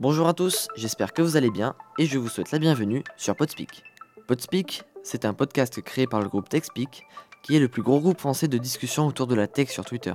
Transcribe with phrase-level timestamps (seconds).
[0.00, 3.34] Bonjour à tous, j'espère que vous allez bien et je vous souhaite la bienvenue sur
[3.34, 3.82] Podspeak.
[4.28, 7.04] Podspeak, c'est un podcast créé par le groupe TechSpeak,
[7.42, 10.14] qui est le plus gros groupe français de discussion autour de la tech sur Twitter.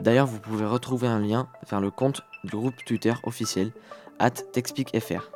[0.00, 3.70] D'ailleurs, vous pouvez retrouver un lien vers le compte du groupe Twitter officiel,
[4.18, 5.30] at TechSpeakFR.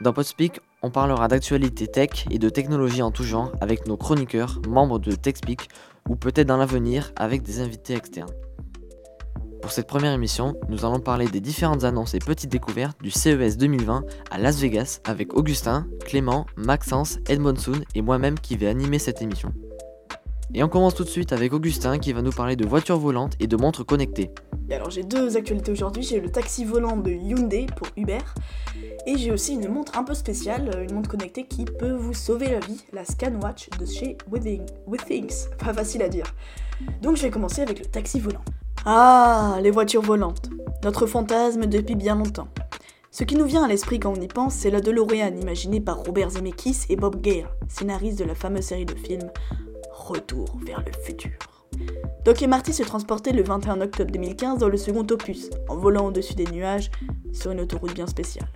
[0.00, 4.60] Dans Podspeak, on parlera d'actualité tech et de technologie en tout genre avec nos chroniqueurs,
[4.68, 5.68] membres de TechSpeak,
[6.08, 8.30] ou peut-être dans l'avenir avec des invités externes.
[9.64, 13.56] Pour cette première émission, nous allons parler des différentes annonces et petites découvertes du CES
[13.56, 19.22] 2020 à Las Vegas avec Augustin, Clément, Maxence, Edmondson et moi-même qui vais animer cette
[19.22, 19.54] émission.
[20.52, 23.36] Et on commence tout de suite avec Augustin qui va nous parler de voitures volantes
[23.40, 24.30] et de montres connectées.
[24.70, 28.18] Alors j'ai deux actualités aujourd'hui, j'ai le taxi volant de Hyundai pour Uber
[29.06, 32.50] et j'ai aussi une montre un peu spéciale, une montre connectée qui peut vous sauver
[32.50, 34.18] la vie, la Scanwatch de chez.
[34.30, 36.26] Withings, pas facile à dire.
[37.00, 38.44] Donc je vais commencer avec le taxi volant.
[38.84, 40.50] Ah, les voitures volantes.
[40.82, 42.48] Notre fantasme depuis bien longtemps.
[43.10, 46.02] Ce qui nous vient à l'esprit quand on y pense, c'est la DeLorean imaginée par
[46.02, 49.30] Robert Zemeckis et Bob Gale, scénaristes de la fameuse série de films
[49.92, 51.38] Retour vers le futur.
[52.24, 56.06] Doc et Marty se transportaient le 21 octobre 2015 dans le second opus, en volant
[56.06, 56.90] au-dessus des nuages
[57.32, 58.48] sur une autoroute bien spéciale.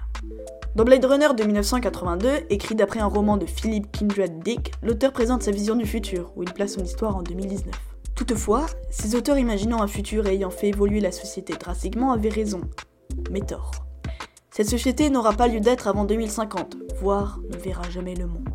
[0.74, 5.42] Dans Blade Runner de 1982, écrit d'après un roman de Philip Kindred Dick, l'auteur présente
[5.42, 7.74] sa vision du futur, où il place son histoire en 2019.
[8.18, 12.62] Toutefois, ces auteurs imaginant un futur et ayant fait évoluer la société drastiquement avaient raison,
[13.30, 13.70] mais tort.
[14.50, 18.48] Cette société n'aura pas lieu d'être avant 2050, voire ne verra jamais le monde.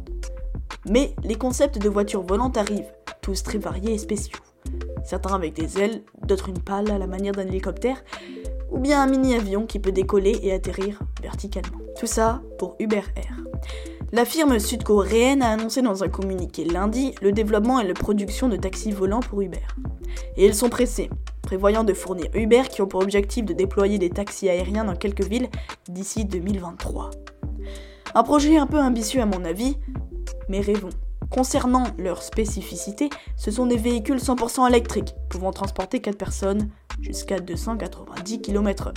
[0.90, 2.92] Mais les concepts de voitures volantes arrivent,
[3.22, 4.38] tous très variés et spéciaux.
[5.06, 8.04] Certains avec des ailes, d'autres une pale à la manière d'un hélicoptère,
[8.70, 11.80] ou bien un mini-avion qui peut décoller et atterrir verticalement.
[11.98, 13.38] Tout ça pour Uber Air.
[14.16, 18.56] La firme sud-coréenne a annoncé dans un communiqué lundi le développement et la production de
[18.56, 19.66] taxis volants pour Uber.
[20.38, 21.10] Et ils sont pressés,
[21.42, 25.24] prévoyant de fournir Uber qui ont pour objectif de déployer des taxis aériens dans quelques
[25.24, 25.50] villes
[25.90, 27.10] d'ici 2023.
[28.14, 29.78] Un projet un peu ambitieux à mon avis,
[30.48, 30.92] mais rêvons.
[31.32, 36.70] Concernant leur spécificité, ce sont des véhicules 100% électriques, pouvant transporter 4 personnes
[37.02, 38.94] jusqu'à 290 km/h.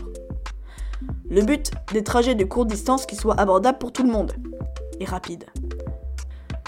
[1.31, 4.35] Le but, des trajets de courte distance qui soient abordables pour tout le monde,
[5.01, 5.45] et rapide.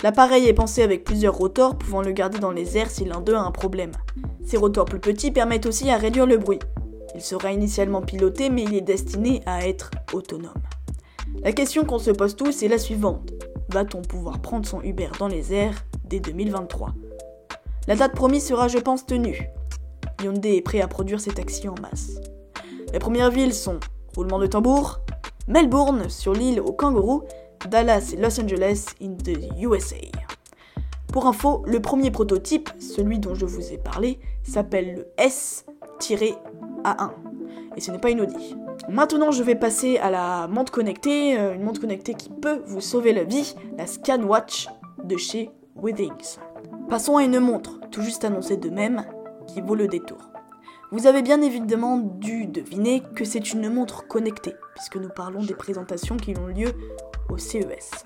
[0.02, 3.34] L'appareil est pensé avec plusieurs rotors pouvant le garder dans les airs si l'un d'eux
[3.34, 3.92] a un problème.
[4.44, 6.60] Ces rotors plus petits permettent aussi à réduire le bruit.
[7.14, 10.52] Il sera initialement piloté mais il est destiné à être autonome.
[11.42, 13.32] La question qu'on se pose tous est la suivante.
[13.70, 16.94] Va-t-on pouvoir prendre son Uber dans les airs dès 2023
[17.86, 19.50] La date promise sera je pense tenue.
[20.22, 22.20] Hyundai est prêt à produire ses taxis en masse.
[22.92, 23.78] Les premières villes sont
[24.14, 25.00] roulement de tambour,
[25.48, 27.24] Melbourne sur l'île au kangourou
[27.66, 29.96] Dallas et Los Angeles in the USA.
[31.12, 37.10] Pour info, le premier prototype, celui dont je vous ai parlé, s'appelle le S-A1.
[37.76, 38.56] Et ce n'est pas une Audi.
[38.88, 42.80] Maintenant, je vais passer à la montre connectée, euh, une montre connectée qui peut vous
[42.80, 44.68] sauver la vie, la ScanWatch
[45.04, 46.38] de chez Withings.
[46.88, 49.04] Passons à une montre, tout juste annoncée de même,
[49.46, 50.18] qui vaut le détour.
[50.90, 55.54] Vous avez bien évidemment dû deviner que c'est une montre connectée, puisque nous parlons des
[55.54, 56.72] présentations qui ont lieu
[57.28, 58.04] au CES.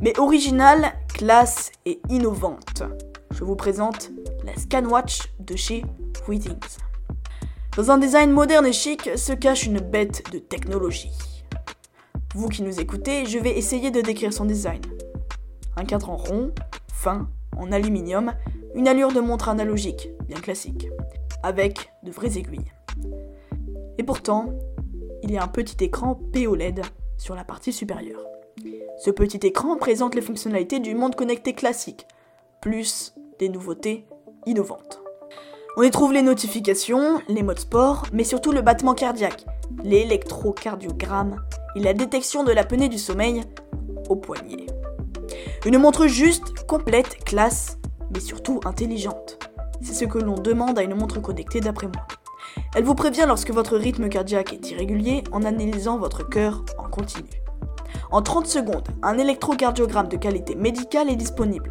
[0.00, 2.82] Mais originale, classe et innovante.
[3.30, 4.10] Je vous présente
[4.44, 5.84] la Scanwatch de chez
[6.28, 6.78] Withings.
[7.76, 11.10] Dans un design moderne et chic se cache une bête de technologie.
[12.34, 14.80] Vous qui nous écoutez, je vais essayer de décrire son design.
[15.76, 16.52] Un cadran rond,
[16.92, 18.32] fin, en aluminium,
[18.74, 20.88] une allure de montre analogique, bien classique,
[21.42, 22.72] avec de vraies aiguilles.
[23.98, 24.46] Et pourtant,
[25.22, 26.82] il y a un petit écran POLED
[27.16, 28.24] sur la partie supérieure.
[28.98, 32.06] Ce petit écran présente les fonctionnalités du monde connecté classique,
[32.60, 34.06] plus des nouveautés
[34.46, 35.02] innovantes.
[35.76, 39.44] On y trouve les notifications, les modes sport, mais surtout le battement cardiaque,
[39.82, 41.42] l'électrocardiogramme
[41.74, 43.42] et la détection de l'apnée du sommeil
[44.08, 44.66] au poignet.
[45.66, 47.78] Une montre juste, complète, classe,
[48.12, 49.38] mais surtout intelligente.
[49.82, 52.06] C'est ce que l'on demande à une montre connectée d'après moi.
[52.74, 57.30] Elle vous prévient lorsque votre rythme cardiaque est irrégulier en analysant votre cœur en continu.
[58.10, 61.70] En 30 secondes, un électrocardiogramme de qualité médicale est disponible.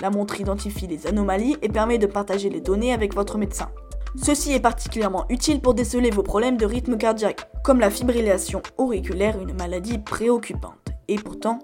[0.00, 3.68] La montre identifie les anomalies et permet de partager les données avec votre médecin.
[4.16, 9.38] Ceci est particulièrement utile pour déceler vos problèmes de rythme cardiaque, comme la fibrillation auriculaire,
[9.40, 11.58] une maladie préoccupante, et pourtant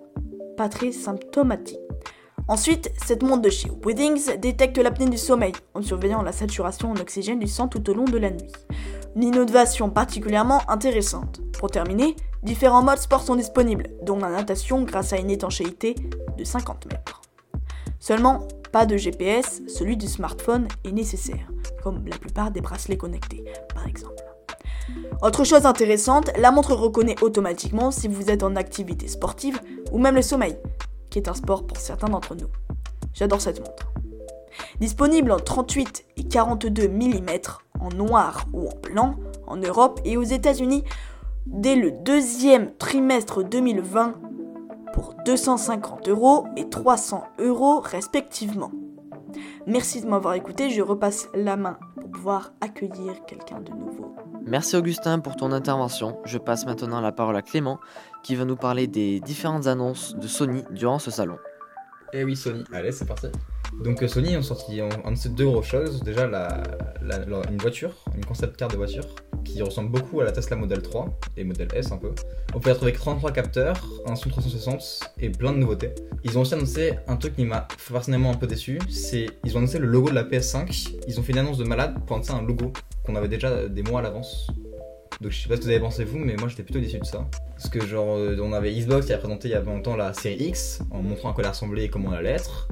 [0.56, 1.85] pas très symptomatique.
[2.48, 6.96] Ensuite, cette montre de chez Withings détecte l'apnée du sommeil en surveillant la saturation en
[6.96, 8.52] oxygène du sang tout au long de la nuit.
[9.16, 11.40] Une innovation particulièrement intéressante.
[11.58, 12.14] Pour terminer,
[12.44, 15.96] différents modes sport sont disponibles, dont la natation grâce à une étanchéité
[16.38, 17.20] de 50 mètres.
[17.98, 21.50] Seulement, pas de GPS, celui du smartphone est nécessaire,
[21.82, 23.44] comme la plupart des bracelets connectés,
[23.74, 24.22] par exemple.
[25.20, 29.60] Autre chose intéressante, la montre reconnaît automatiquement si vous êtes en activité sportive
[29.90, 30.56] ou même le sommeil,
[31.24, 32.48] un sport pour certains d'entre nous.
[33.14, 33.92] J'adore cette montre.
[34.80, 37.28] Disponible en 38 et 42 mm
[37.80, 39.16] en noir ou en blanc
[39.46, 40.84] en Europe et aux États-Unis
[41.46, 44.14] dès le deuxième trimestre 2020
[44.92, 48.70] pour 250 euros et 300 euros respectivement.
[49.66, 51.78] Merci de m'avoir écouté, je repasse la main
[52.26, 54.16] pouvoir accueillir quelqu'un de nouveau.
[54.44, 56.18] Merci Augustin pour ton intervention.
[56.24, 57.78] Je passe maintenant la parole à Clément
[58.24, 61.38] qui va nous parler des différentes annonces de Sony durant ce salon.
[62.12, 62.64] Eh oui, Sony.
[62.72, 63.28] Allez, c'est parti.
[63.84, 66.02] Donc euh, Sony ont sorti en, de ces deux grosses choses.
[66.02, 66.64] Déjà, la,
[67.48, 69.06] une voiture, une concept car de voiture
[69.46, 72.12] qui ressemble beaucoup à la Tesla Model 3 et Model S un peu.
[72.54, 73.76] On peut la trouver avec 33 capteurs,
[74.06, 75.90] un son 360 et plein de nouveautés.
[76.24, 79.58] Ils ont aussi annoncé un truc qui m'a personnellement un peu déçu, c'est ils ont
[79.58, 80.94] annoncé le logo de la PS5.
[81.08, 82.72] Ils ont fait une annonce de malade pour annoncer un logo
[83.04, 84.48] qu'on avait déjà des mois à l'avance.
[85.20, 86.98] Donc je sais pas ce que vous avez pensé vous, mais moi j'étais plutôt déçu
[86.98, 87.26] de ça.
[87.56, 90.12] Parce que genre euh, on avait Xbox qui a présenté il y a longtemps la
[90.12, 92.68] série X en montrant à quoi elle ressemblait et comment elle allait être.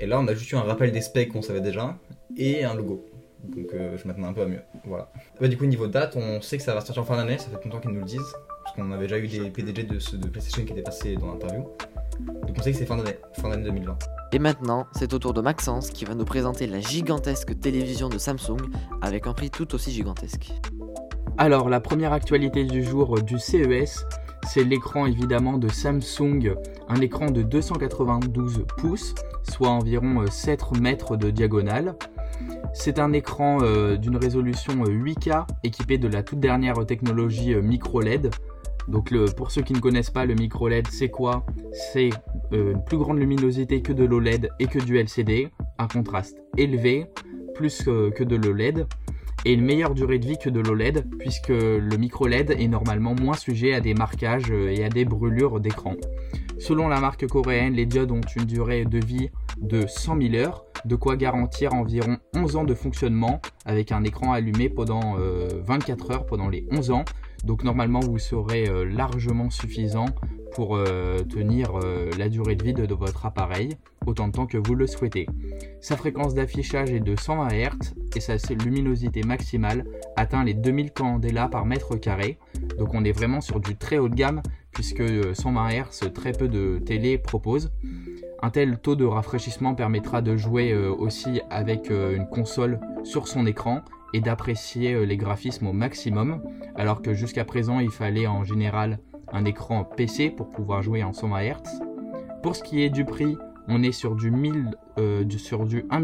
[0.00, 1.98] Et là on a juste eu un rappel des specs qu'on savait déjà
[2.36, 3.04] et un logo.
[3.44, 4.62] Donc euh, je m'attendais un peu à mieux.
[4.84, 5.10] Voilà.
[5.40, 7.48] Bah, du coup niveau date, on sait que ça va sortir en fin d'année, ça
[7.50, 8.34] fait longtemps qu'ils nous le disent.
[8.64, 11.68] Parce qu'on avait déjà eu des PDG de, de PlayStation qui étaient passés dans l'interview.
[12.20, 13.98] Donc on sait que c'est fin d'année, fin d'année 2020.
[14.32, 18.18] Et maintenant, c'est au tour de Maxence qui va nous présenter la gigantesque télévision de
[18.18, 18.58] Samsung
[19.02, 20.52] avec un prix tout aussi gigantesque.
[21.36, 24.06] Alors, la première actualité du jour du CES,
[24.48, 26.54] c'est l'écran évidemment de Samsung,
[26.88, 31.96] un écran de 292 pouces, soit environ 7 euh, mètres de diagonale.
[32.72, 38.00] C'est un écran euh, d'une résolution 8K euh, équipé de la toute dernière technologie micro
[38.00, 38.30] LED.
[38.88, 41.46] Donc pour ceux qui ne connaissent pas le micro LED, c'est quoi?
[41.92, 42.10] C'est
[42.52, 45.48] une plus grande luminosité que de l'OLED et que du LCD,
[45.78, 47.06] un contraste élevé,
[47.54, 48.86] plus que de l'OLED
[49.46, 53.14] et une meilleure durée de vie que de l'OLED puisque le micro LED est normalement
[53.14, 55.94] moins sujet à des marquages et à des brûlures d'écran.
[56.58, 59.30] Selon la marque coréenne, les diodes ont une durée de vie
[59.60, 64.32] de 100 000 heures, de quoi garantir environ 11 ans de fonctionnement avec un écran
[64.32, 65.16] allumé pendant
[65.64, 67.04] 24 euh, heures pendant les 11 ans.
[67.44, 70.06] Donc normalement vous serez euh, largement suffisant
[70.54, 71.72] pour euh, tenir
[72.16, 73.70] la durée de vie de votre appareil
[74.06, 75.26] autant de temps que vous le souhaitez.
[75.80, 79.84] Sa fréquence d'affichage est de 120 Hz et sa luminosité maximale
[80.16, 82.38] atteint les 2000 candela par mètre carré.
[82.78, 84.42] Donc on est vraiment sur du très haut de gamme
[84.72, 85.02] puisque
[85.34, 87.72] 120 Hz très peu de télé proposent.
[88.44, 93.26] Un tel taux de rafraîchissement permettra de jouer euh, aussi avec euh, une console sur
[93.26, 93.80] son écran
[94.12, 96.42] et d'apprécier euh, les graphismes au maximum,
[96.76, 98.98] alors que jusqu'à présent il fallait en général
[99.32, 101.54] un écran PC pour pouvoir jouer en 120 Hz.
[102.42, 103.34] Pour ce qui est du prix,
[103.68, 106.02] on est sur du, 1000, euh, sur du 1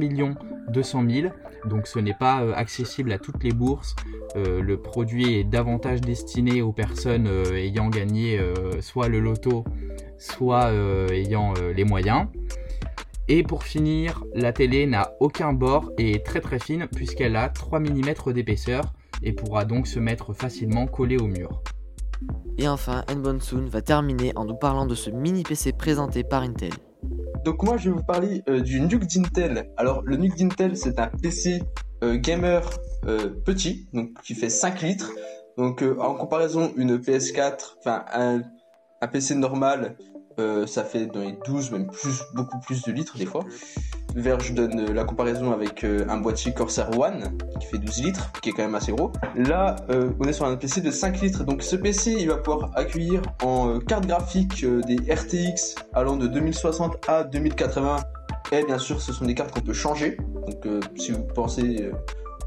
[0.68, 1.32] 200 000,
[1.66, 3.94] donc ce n'est pas euh, accessible à toutes les bourses.
[4.36, 8.40] Euh, le produit est davantage destiné aux personnes ayant gagné
[8.80, 9.64] soit le loto,
[10.18, 10.72] soit
[11.12, 12.26] ayant les moyens.
[13.28, 17.48] Et pour finir, la télé n'a aucun bord et est très très fine puisqu'elle a
[17.48, 18.82] 3 mm d'épaisseur
[19.22, 21.62] et pourra donc se mettre facilement collée au mur.
[22.58, 26.72] Et enfin, Nbonsoon va terminer en nous parlant de ce mini PC présenté par Intel.
[27.44, 29.70] Donc moi je vais vous parler euh, du NUC d'Intel.
[29.76, 31.62] Alors le NUC d'Intel c'est un PC
[32.02, 32.68] euh, gamer
[33.06, 35.12] euh, petit, donc qui fait 5 litres.
[35.56, 38.04] Donc en comparaison une PS4, enfin
[39.00, 39.96] un PC normal
[40.38, 43.44] euh, ça fait dans les 12, même plus, beaucoup plus de litres des fois.
[44.14, 48.02] Vers, je donne euh, la comparaison avec euh, un boîtier Corsair One qui fait 12
[48.02, 49.12] litres, qui est quand même assez gros.
[49.36, 51.44] Là, on est sur un PC de 5 litres.
[51.44, 57.08] Donc ce PC, il va pouvoir accueillir en carte graphique des RTX allant de 2060
[57.08, 57.96] à 2080.
[58.52, 60.16] Et bien sûr, ce sont des cartes qu'on peut changer.
[60.46, 61.90] Donc si vous pensez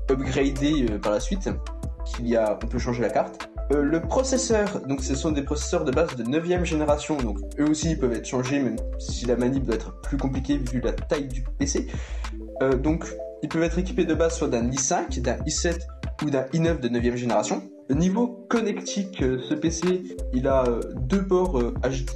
[0.09, 1.49] upgrader par la suite,
[2.05, 3.49] qu'il y a, on peut changer la carte.
[3.71, 7.69] Euh, le processeur, donc ce sont des processeurs de base de 9ème génération, donc eux
[7.69, 10.91] aussi ils peuvent être changés, même si la manip doit être plus compliquée vu la
[10.91, 11.87] taille du PC.
[12.61, 13.05] Euh, donc
[13.41, 15.79] ils peuvent être équipés de base soit d'un i5, d'un i7
[16.23, 17.63] ou d'un i9 de 9ème génération.
[17.89, 20.63] Niveau connectique, euh, ce PC, il a
[20.95, 22.09] deux ports HD,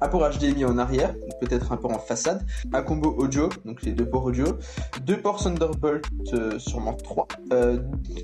[0.00, 3.92] un port HDMI en arrière, peut-être un port en façade, un combo audio, donc les
[3.92, 4.44] deux ports audio,
[5.04, 6.04] deux ports Thunderbolt,
[6.58, 7.26] sûrement 3,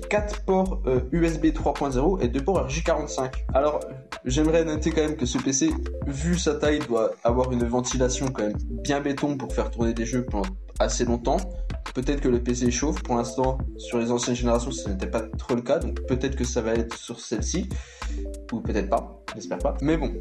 [0.09, 0.81] quatre ports
[1.11, 3.31] USB 3.0 et deux ports RJ45.
[3.53, 3.81] Alors,
[4.23, 5.71] j'aimerais noter quand même que ce PC,
[6.07, 10.05] vu sa taille, doit avoir une ventilation quand même bien béton pour faire tourner des
[10.05, 10.25] jeux
[10.79, 11.37] assez longtemps.
[11.93, 13.03] Peut-être que le PC chauffe.
[13.03, 15.79] Pour l'instant, sur les anciennes générations, ce n'était pas trop le cas.
[15.79, 17.69] Donc peut-être que ça va être sur celle-ci.
[18.51, 19.23] Ou peut-être pas.
[19.35, 19.75] J'espère pas.
[19.81, 20.11] Mais bon,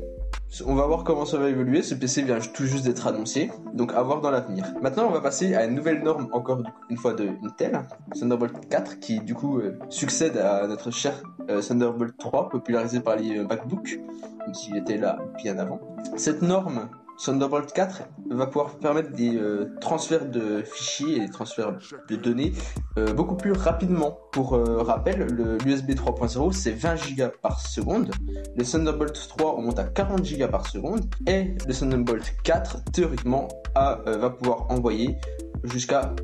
[0.67, 1.83] On va voir comment ça va évoluer.
[1.83, 4.67] Ce PC vient tout juste d'être annoncé, donc à voir dans l'avenir.
[4.83, 7.81] Maintenant, on va passer à une nouvelle norme, encore une fois de Intel,
[8.19, 11.15] Thunderbolt 4, qui du coup euh, succède à notre cher
[11.49, 13.99] euh, Thunderbolt 3, popularisé par les euh, MacBook,
[14.41, 15.81] même s'il était là bien avant.
[16.17, 21.79] Cette norme Thunderbolt 4 va pouvoir permettre des euh, transferts de fichiers et des transferts
[22.09, 22.53] de données
[22.99, 24.19] euh, beaucoup plus rapidement.
[24.33, 25.27] Pour euh, rappel,
[25.65, 28.11] l'USB 3.0 c'est 20 Go par seconde,
[28.57, 33.49] le Thunderbolt 3 on monte à 40 Go par seconde et le Thunderbolt 4 théoriquement
[33.75, 35.17] va pouvoir envoyer
[35.65, 36.15] jusqu'à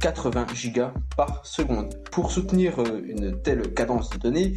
[0.00, 0.82] 80 Go
[1.16, 1.94] par seconde.
[2.10, 4.56] Pour soutenir une telle cadence de données,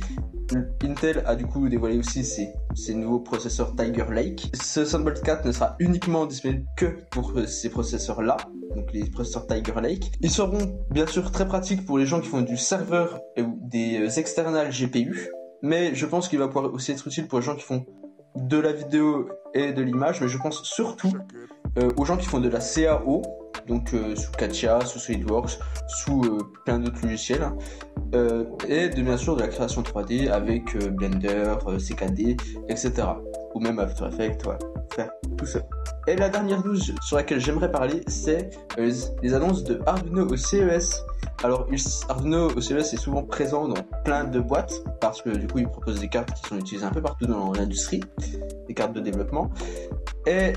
[0.84, 4.52] Intel a du coup dévoilé aussi ses, nouveaux processeurs Tiger Lake.
[4.54, 8.38] Ce Thunderbolt 4 ne sera uniquement disponible que pour euh, ces processeurs-là,
[8.76, 10.12] donc les processeurs Tiger Lake.
[10.22, 14.00] Ils seront bien sûr très pratiques pour les gens qui font du serveur ou des
[14.00, 15.30] euh, external GPU,
[15.62, 17.86] mais je pense qu'il va pouvoir aussi être utile pour les gens qui font
[18.36, 21.14] de la vidéo et de l'image, mais je pense surtout
[21.78, 23.22] euh, aux gens qui font de la CAO,
[23.68, 27.52] donc sous Katia, sous SolidWorks, sous plein d'autres logiciels,
[28.14, 28.44] hein.
[28.68, 32.38] et de bien sûr de la création 3D avec Blender, CKD,
[32.70, 32.94] etc.
[33.54, 34.58] Ou même After Effects, ouais,
[34.94, 35.60] faire tout ça.
[36.08, 41.04] Et la dernière news sur laquelle j'aimerais parler, c'est les annonces de Arduino au CES.
[41.44, 41.68] Alors,
[42.10, 45.68] Arduino au CES est souvent présent dans plein de boîtes parce que du coup, il
[45.68, 48.02] propose des cartes qui sont utilisées un peu partout dans l'industrie,
[48.68, 49.52] des cartes de développement.
[50.26, 50.54] Et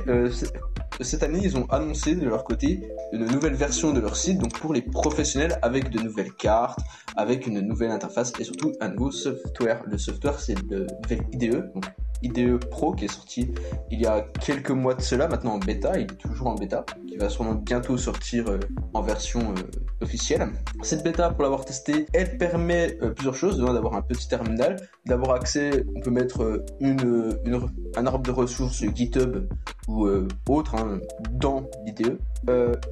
[1.01, 4.59] cette année, ils ont annoncé de leur côté une nouvelle version de leur site, donc
[4.59, 6.79] pour les professionnels, avec de nouvelles cartes,
[7.17, 9.83] avec une nouvelle interface et surtout un nouveau software.
[9.87, 10.87] Le software, c'est le
[11.33, 11.85] IDE, donc
[12.23, 13.53] IDE Pro qui est sorti
[13.91, 16.85] il y a quelques mois de cela, maintenant en bêta, il est toujours en bêta,
[17.15, 18.59] qui va sûrement bientôt sortir euh,
[18.93, 20.49] en version euh, officielle.
[20.83, 25.37] Cette bêta, pour l'avoir testé, elle permet euh, plusieurs choses, d'avoir un petit terminal, d'avoir
[25.37, 26.65] accès, on peut mettre
[27.97, 29.47] un arbre de ressources GitHub
[29.87, 30.09] ou
[30.49, 30.99] autre hein,
[31.31, 32.19] dans l'IDE.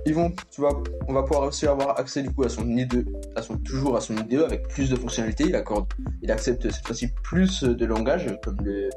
[0.07, 0.14] ils
[0.50, 3.57] tu vois, on va pouvoir aussi avoir accès du coup à son IDE, à son,
[3.59, 5.45] toujours à son IDE avec plus de fonctionnalités.
[5.49, 5.87] Il accorde,
[6.23, 8.91] il accepte cette fois-ci plus de langage comme le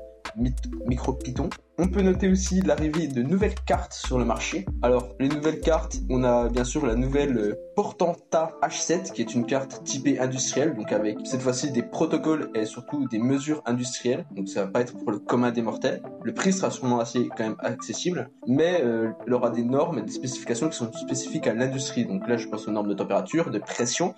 [0.85, 1.49] micro-Python.
[1.77, 4.65] On peut noter aussi l'arrivée de nouvelles cartes sur le marché.
[4.81, 9.35] Alors, les nouvelles cartes, on a bien sûr la nouvelle euh, Portanta H7, qui est
[9.35, 14.25] une carte typée industrielle, donc avec cette fois-ci des protocoles et surtout des mesures industrielles.
[14.31, 16.01] Donc, ça va pas être pour le commun des mortels.
[16.23, 20.01] Le prix sera sûrement assez quand même accessible, mais euh, il aura des normes et
[20.01, 22.05] des spécifications qui sont spécifiques à l'industrie.
[22.05, 24.15] Donc là, je pense aux normes de température, de pression,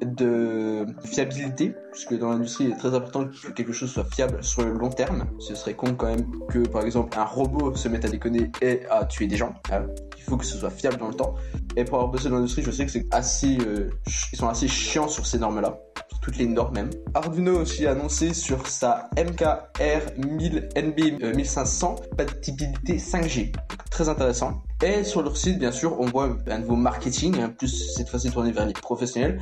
[0.00, 4.64] de fiabilité, puisque dans l'industrie, il est très important que quelque chose soit fiable sur
[4.64, 5.26] le long terme.
[5.38, 8.80] Ce serait con quand même que, par exemple, un robot se mette à déconner et
[8.90, 9.54] à tuer des gens.
[9.70, 9.86] Hein.
[10.16, 11.34] Il faut que ce soit fiable dans le temps.
[11.76, 13.90] Et pour avoir bossé dans l'industrie, je sais que c'est assez, euh,
[14.32, 16.90] ils sont assez chiants sur ces normes-là, sur toutes les normes même.
[17.14, 23.52] Arduino aussi annoncé sur sa MKR 1000 NB 1500 compatibilité 5G.
[23.90, 24.62] Très intéressant.
[24.82, 28.30] Et sur leur site, bien sûr, on voit un nouveau marketing, hein, plus cette fois-ci
[28.30, 29.40] tourné vers les professionnels,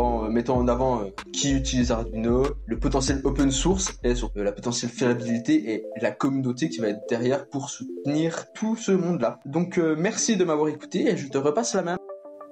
[0.00, 4.52] en mettant en avant euh, qui utilise Arduino, le potentiel open source et sur la
[4.52, 9.40] potentielle fiabilité et la communauté qui va être derrière pour soutenir tout ce monde-là.
[9.46, 11.96] Donc euh, merci de m'avoir écouté et je te repasse la main.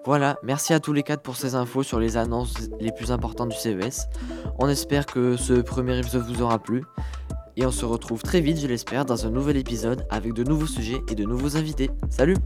[0.05, 3.51] Voilà, merci à tous les quatre pour ces infos sur les annonces les plus importantes
[3.51, 4.09] du CES.
[4.59, 6.85] On espère que ce premier épisode vous aura plu.
[7.57, 10.69] Et on se retrouve très vite, je l'espère, dans un nouvel épisode avec de nouveaux
[10.69, 11.91] sujets et de nouveaux invités.
[12.09, 12.37] Salut